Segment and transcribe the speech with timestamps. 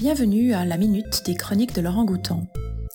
[0.00, 2.46] Bienvenue à la Minute des Chroniques de Laurent Goutan.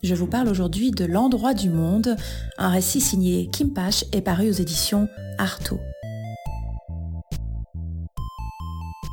[0.02, 2.16] Je vous parle aujourd'hui de L'endroit du monde,
[2.58, 5.08] un récit signé Kim Pache et paru aux éditions
[5.38, 5.80] Artaud.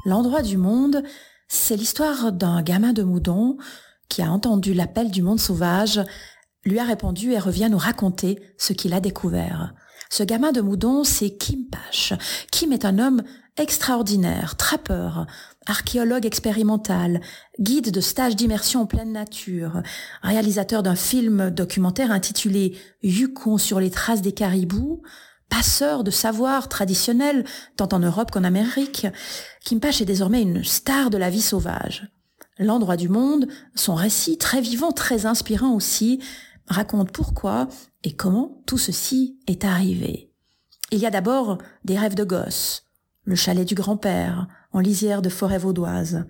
[0.06, 1.02] L'endroit du monde,
[1.48, 3.58] c'est l'histoire d'un gamin de Moudon
[4.08, 6.00] qui a entendu l'appel du monde sauvage,
[6.64, 9.74] lui a répondu et revient nous raconter ce qu'il a découvert.
[10.08, 12.14] Ce gamin de Moudon, c'est Kim Pache.
[12.50, 13.22] Kim est un homme
[13.56, 15.26] extraordinaire, trappeur,
[15.66, 17.20] archéologue expérimental,
[17.60, 19.82] guide de stage d'immersion en pleine nature,
[20.22, 25.02] réalisateur d'un film documentaire intitulé Yukon sur les traces des caribous,
[25.48, 27.44] passeur de savoir traditionnel
[27.76, 29.06] tant en Europe qu'en Amérique,
[29.62, 32.08] Kim Pache est désormais une star de la vie sauvage.
[32.58, 36.20] L'endroit du monde, son récit très vivant, très inspirant aussi,
[36.68, 37.68] raconte pourquoi
[38.02, 40.30] et comment tout ceci est arrivé.
[40.90, 42.84] Il y a d'abord des rêves de gosse,
[43.24, 46.24] le chalet du grand-père, en lisière de forêt vaudoise,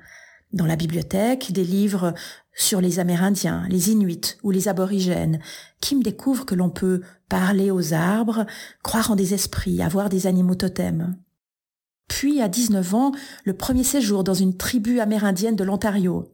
[0.53, 2.13] dans la bibliothèque des livres
[2.55, 5.41] sur les Amérindiens, les Inuits ou les aborigènes,
[5.81, 8.47] qui me découvre que l'on peut parler aux arbres,
[8.83, 11.17] croire en des esprits, avoir des animaux totems.
[12.09, 13.13] Puis, à 19 ans,
[13.45, 16.31] le premier séjour dans une tribu amérindienne de l'Ontario,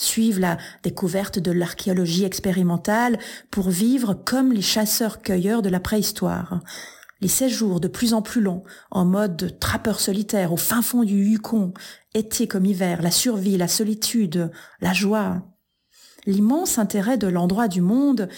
[0.00, 3.18] suivent la découverte de l'archéologie expérimentale
[3.50, 6.60] pour vivre comme les chasseurs-cueilleurs de la préhistoire.
[7.20, 11.24] Les séjours de plus en plus longs, en mode trappeur solitaire au fin fond du
[11.24, 11.74] Yukon,
[12.14, 15.42] été comme hiver, la survie, la solitude, la joie.
[16.26, 18.28] L'immense intérêt de l'endroit du monde,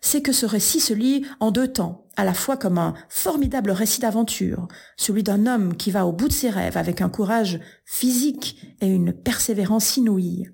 [0.00, 3.70] c'est que ce récit se lit en deux temps, à la fois comme un formidable
[3.70, 7.60] récit d'aventure, celui d'un homme qui va au bout de ses rêves avec un courage
[7.84, 10.50] physique et une persévérance inouïe,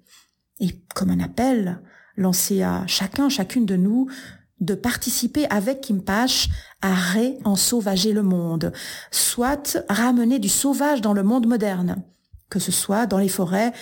[0.61, 1.81] et comme un appel
[2.17, 4.09] lancé à chacun, chacune de nous,
[4.61, 6.49] de participer avec Kimpache
[6.83, 8.73] à ré-ensauvager le monde,
[9.11, 12.03] soit ramener du sauvage dans le monde moderne,
[12.49, 13.73] que ce soit dans les forêts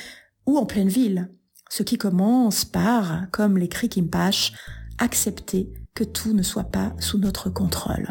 [0.47, 1.31] ou en pleine ville,
[1.69, 4.53] ce qui commence par, comme l'écrit Kimpache,
[4.99, 8.09] accepter que tout ne soit pas sous notre contrôle.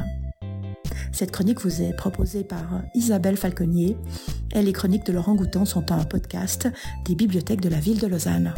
[1.12, 3.98] Cette chronique vous est proposée par Isabelle Falconier
[4.54, 6.68] et les chroniques de Laurent Goutan sont un podcast
[7.06, 8.54] des bibliothèques de la ville de Lausanne.